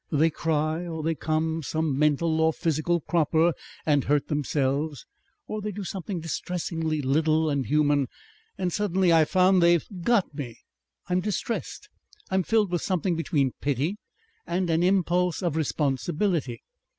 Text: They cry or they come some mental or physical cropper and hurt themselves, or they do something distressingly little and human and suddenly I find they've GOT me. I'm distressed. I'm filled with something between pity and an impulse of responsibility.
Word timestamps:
They 0.11 0.31
cry 0.31 0.87
or 0.87 1.03
they 1.03 1.13
come 1.13 1.61
some 1.61 1.95
mental 1.95 2.41
or 2.41 2.53
physical 2.53 3.01
cropper 3.01 3.53
and 3.85 4.05
hurt 4.05 4.29
themselves, 4.29 5.05
or 5.45 5.61
they 5.61 5.71
do 5.71 5.83
something 5.83 6.19
distressingly 6.19 7.03
little 7.03 7.51
and 7.51 7.67
human 7.67 8.07
and 8.57 8.73
suddenly 8.73 9.13
I 9.13 9.25
find 9.25 9.61
they've 9.61 9.85
GOT 10.01 10.33
me. 10.33 10.57
I'm 11.07 11.19
distressed. 11.21 11.87
I'm 12.31 12.41
filled 12.41 12.71
with 12.71 12.81
something 12.81 13.15
between 13.15 13.53
pity 13.61 13.97
and 14.47 14.71
an 14.71 14.81
impulse 14.81 15.43
of 15.43 15.55
responsibility. 15.55 16.63